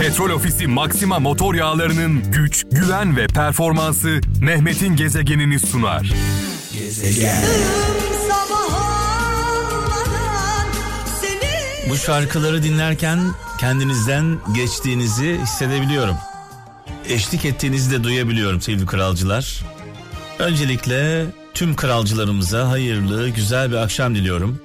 [0.00, 6.12] Petrol Ofisi Maxima motor yağlarının güç, güven ve performansı Mehmet'in gezegenini sunar.
[6.72, 7.42] Gezegen.
[11.90, 13.18] Bu şarkıları dinlerken
[13.60, 16.16] kendinizden geçtiğinizi hissedebiliyorum.
[17.08, 19.64] Eşlik ettiğinizi de duyabiliyorum sevgili kralcılar.
[20.38, 24.60] Öncelikle tüm kralcılarımıza hayırlı, güzel bir akşam diliyorum.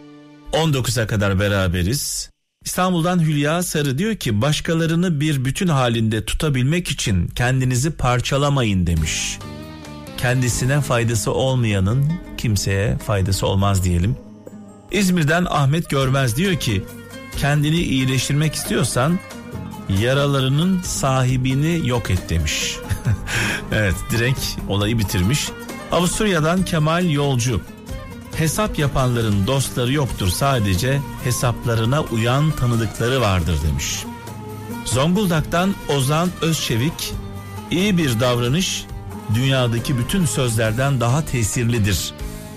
[0.53, 2.30] 19'a kadar beraberiz.
[2.65, 9.39] İstanbul'dan Hülya Sarı diyor ki başkalarını bir bütün halinde tutabilmek için kendinizi parçalamayın demiş.
[10.17, 12.05] Kendisine faydası olmayanın
[12.37, 14.15] kimseye faydası olmaz diyelim.
[14.91, 16.83] İzmir'den Ahmet Görmez diyor ki
[17.37, 19.19] kendini iyileştirmek istiyorsan
[19.99, 22.77] yaralarının sahibini yok et demiş.
[23.71, 25.49] evet direkt olayı bitirmiş.
[25.91, 27.61] Avusturya'dan Kemal Yolcu
[28.35, 34.05] hesap yapanların dostları yoktur sadece hesaplarına uyan tanıdıkları vardır demiş.
[34.85, 37.13] Zonguldak'tan Ozan Özçevik
[37.71, 38.85] iyi bir davranış
[39.33, 42.13] dünyadaki bütün sözlerden daha tesirlidir.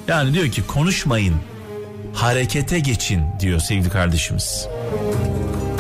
[0.09, 1.35] Yani diyor ki konuşmayın
[2.15, 4.69] harekete geçin diyor sevgili kardeşimiz.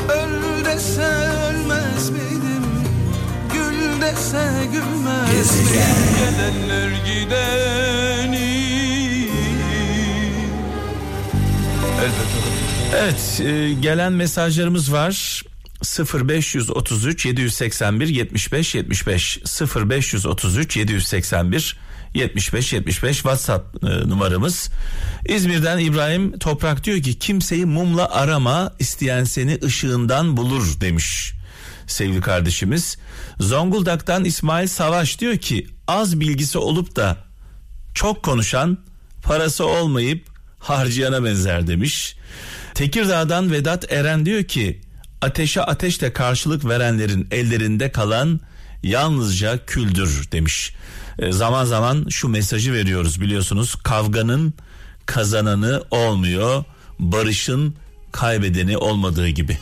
[0.08, 2.64] Öl dese ölmez miydim
[3.52, 5.94] Gül dese gülmez Gezegen.
[6.18, 8.83] Gelenler gideni
[12.94, 15.42] Evet e, gelen mesajlarımız var.
[16.14, 19.38] 0533 781 75 75
[19.76, 21.78] 0533 781
[22.14, 24.70] 75 75 WhatsApp e, numaramız.
[25.28, 31.32] İzmir'den İbrahim Toprak diyor ki kimseyi mumla arama isteyen seni ışığından bulur demiş
[31.86, 32.98] sevgili kardeşimiz.
[33.40, 37.16] Zonguldak'tan İsmail Savaş diyor ki az bilgisi olup da
[37.94, 38.78] çok konuşan
[39.22, 40.33] parası olmayıp
[40.64, 42.16] harcayana benzer demiş.
[42.74, 44.80] Tekirdağ'dan Vedat Eren diyor ki
[45.20, 48.40] ateşe ateşle karşılık verenlerin ellerinde kalan
[48.82, 50.74] yalnızca küldür demiş.
[51.18, 54.54] E, zaman zaman şu mesajı veriyoruz biliyorsunuz kavganın
[55.06, 56.64] kazananı olmuyor
[56.98, 57.74] barışın
[58.12, 59.58] kaybedeni olmadığı gibi.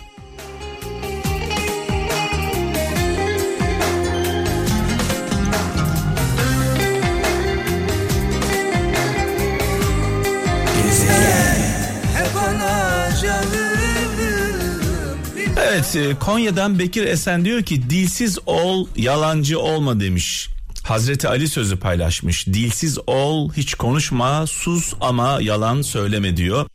[15.82, 20.48] Evet e, Konya'dan Bekir Esen diyor ki dilsiz ol yalancı olma demiş.
[20.82, 22.46] Hazreti Ali sözü paylaşmış.
[22.46, 26.66] Dilsiz ol hiç konuşma sus ama yalan söyleme diyor.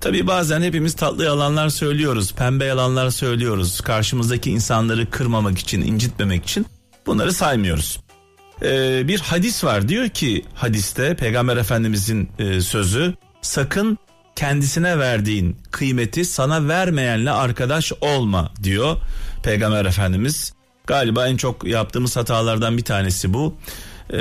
[0.00, 3.80] Tabi bazen hepimiz tatlı yalanlar söylüyoruz, pembe yalanlar söylüyoruz.
[3.80, 6.66] Karşımızdaki insanları kırmamak için, incitmemek için
[7.06, 8.00] bunları saymıyoruz.
[8.62, 13.98] Ee, bir hadis var diyor ki hadiste Peygamber Efendimizin e, sözü sakın
[14.36, 18.96] kendisine verdiğin kıymeti sana vermeyenle arkadaş olma diyor
[19.42, 20.52] Peygamber Efendimiz.
[20.86, 23.56] Galiba en çok yaptığımız hatalardan bir tanesi bu.
[24.10, 24.16] Ee,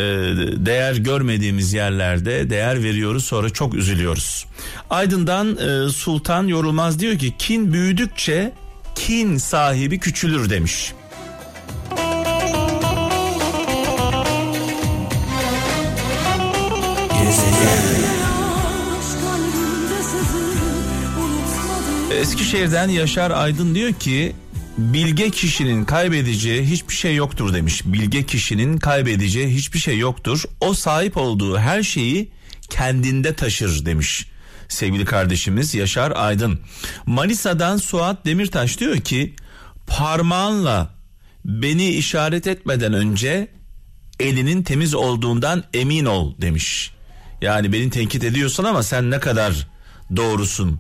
[0.65, 4.45] değer görmediğimiz yerlerde değer veriyoruz sonra çok üzülüyoruz.
[4.89, 8.53] Aydın'dan e, Sultan Yorulmaz diyor ki kin büyüdükçe
[8.95, 10.93] kin sahibi küçülür demiş.
[22.23, 24.35] Eskişehir'den Yaşar Aydın diyor ki
[24.77, 27.81] bilge kişinin kaybedeceği hiçbir şey yoktur demiş.
[27.85, 30.43] Bilge kişinin kaybedeceği hiçbir şey yoktur.
[30.61, 32.31] O sahip olduğu her şeyi
[32.69, 34.27] kendinde taşır demiş.
[34.67, 36.59] Sevgili kardeşimiz Yaşar Aydın.
[37.05, 39.35] Manisa'dan Suat Demirtaş diyor ki
[39.87, 40.95] parmağınla
[41.45, 43.47] beni işaret etmeden önce
[44.19, 46.91] elinin temiz olduğundan emin ol demiş.
[47.41, 49.67] Yani beni tenkit ediyorsun ama sen ne kadar
[50.15, 50.79] doğrusun,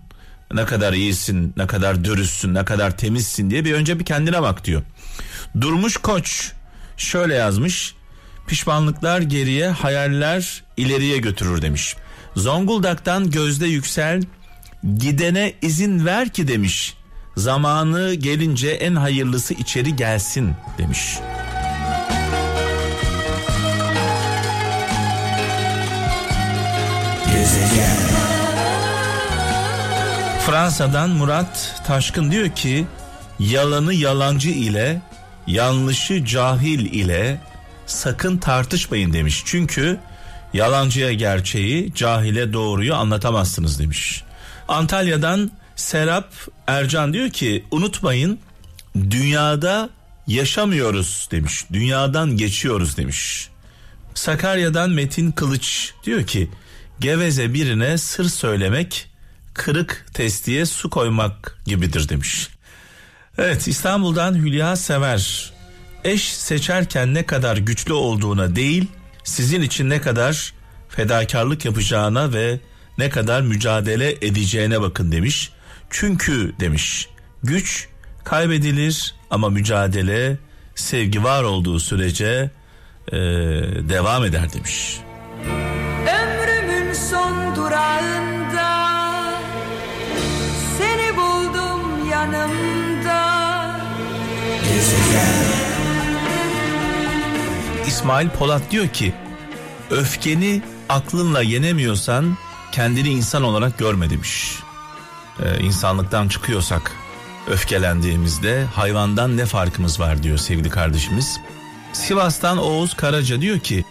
[0.53, 4.65] ne kadar iyisin, ne kadar dürüstsün, ne kadar temizsin diye bir önce bir kendine bak
[4.65, 4.81] diyor.
[5.61, 6.51] Durmuş Koç
[6.97, 7.95] şöyle yazmış.
[8.47, 11.95] Pişmanlıklar geriye, hayaller ileriye götürür demiş.
[12.35, 14.23] Zonguldak'tan Gözde Yüksel
[14.97, 16.93] gidene izin ver ki demiş.
[17.37, 21.19] Zamanı gelince en hayırlısı içeri gelsin demiş.
[30.45, 32.85] Fransa'dan Murat Taşkın diyor ki
[33.39, 35.01] yalanı yalancı ile
[35.47, 37.41] yanlışı cahil ile
[37.85, 39.43] sakın tartışmayın demiş.
[39.45, 39.99] Çünkü
[40.53, 44.23] yalancıya gerçeği cahile doğruyu anlatamazsınız demiş.
[44.67, 46.33] Antalya'dan Serap
[46.67, 48.39] Ercan diyor ki unutmayın
[48.95, 49.89] dünyada
[50.27, 51.65] yaşamıyoruz demiş.
[51.73, 53.49] Dünyadan geçiyoruz demiş.
[54.13, 56.49] Sakarya'dan Metin Kılıç diyor ki
[56.99, 59.12] geveze birine sır söylemek
[59.53, 62.49] kırık testiye su koymak gibidir demiş.
[63.37, 65.53] Evet İstanbul'dan Hülya Sever.
[66.03, 68.87] Eş seçerken ne kadar güçlü olduğuna değil,
[69.23, 70.53] sizin için ne kadar
[70.89, 72.59] fedakarlık yapacağına ve
[72.97, 75.51] ne kadar mücadele edeceğine bakın demiş.
[75.89, 77.09] Çünkü demiş
[77.43, 77.87] güç
[78.23, 80.37] kaybedilir ama mücadele
[80.75, 82.51] sevgi var olduğu sürece
[83.07, 83.17] e,
[83.89, 84.99] devam eder demiş.
[92.33, 93.23] Yanımda
[97.87, 99.13] İsmail Polat diyor ki
[99.89, 102.37] öfkeni aklınla yenemiyorsan
[102.71, 104.59] kendini insan olarak görme demiş.
[105.43, 106.91] Ee, insanlıktan çıkıyorsak
[107.47, 111.39] öfkelendiğimizde hayvandan ne farkımız var diyor sevgili kardeşimiz.
[111.93, 113.85] Sivas'tan Oğuz Karaca diyor ki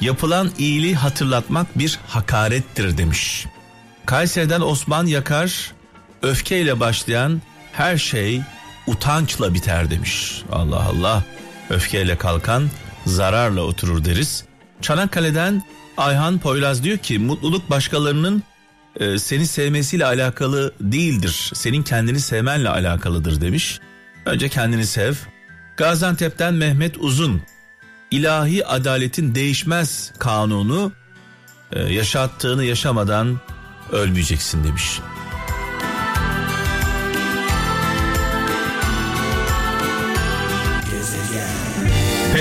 [0.00, 3.46] yapılan iyiliği hatırlatmak bir hakarettir demiş.
[4.06, 5.72] Kayseri'den Osman Yakar
[6.22, 7.42] öfkeyle başlayan
[7.72, 8.40] her şey
[8.86, 10.42] utançla biter demiş.
[10.52, 11.24] Allah Allah
[11.70, 12.70] öfkeyle kalkan
[13.06, 14.44] zararla oturur deriz.
[14.80, 15.62] Çanakkale'den
[15.96, 18.42] Ayhan Poyraz diyor ki mutluluk başkalarının
[19.00, 21.50] e, seni sevmesiyle alakalı değildir.
[21.54, 23.80] Senin kendini sevmenle alakalıdır demiş.
[24.24, 25.14] Önce kendini sev.
[25.76, 27.42] Gaziantep'ten Mehmet Uzun
[28.10, 30.92] ilahi adaletin değişmez kanunu
[31.72, 33.40] e, yaşattığını yaşamadan
[33.92, 35.00] ölmeyeceksin demiş.